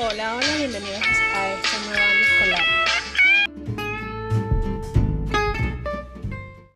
[0.00, 1.00] Hola, hola, bienvenidos.
[1.02, 1.27] a